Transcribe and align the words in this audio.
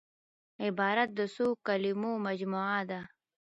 عبارت 0.65 1.09
د 1.19 1.21
څو 1.35 1.47
کليمو 1.67 2.11
مجموعه 2.25 2.81
ده. 2.89 3.01